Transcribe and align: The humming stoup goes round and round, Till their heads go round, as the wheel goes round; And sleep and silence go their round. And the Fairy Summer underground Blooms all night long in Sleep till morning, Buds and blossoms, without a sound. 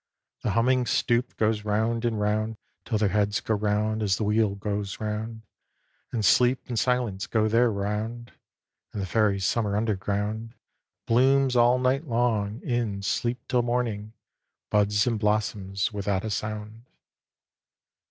The 0.41 0.49
humming 0.57 0.85
stoup 0.87 1.37
goes 1.37 1.63
round 1.63 2.05
and 2.05 2.19
round, 2.19 2.57
Till 2.85 2.97
their 2.97 3.09
heads 3.09 3.39
go 3.39 3.53
round, 3.53 4.01
as 4.01 4.17
the 4.17 4.23
wheel 4.23 4.55
goes 4.55 4.99
round; 4.99 5.43
And 6.11 6.25
sleep 6.25 6.63
and 6.67 6.79
silence 6.79 7.27
go 7.27 7.47
their 7.47 7.69
round. 7.71 8.31
And 8.93 9.01
the 9.03 9.05
Fairy 9.05 9.39
Summer 9.39 9.77
underground 9.77 10.55
Blooms 11.05 11.55
all 11.55 11.77
night 11.77 12.07
long 12.07 12.61
in 12.63 13.03
Sleep 13.03 13.47
till 13.47 13.61
morning, 13.61 14.13
Buds 14.71 15.05
and 15.05 15.19
blossoms, 15.19 15.93
without 15.93 16.25
a 16.25 16.31
sound. 16.31 16.85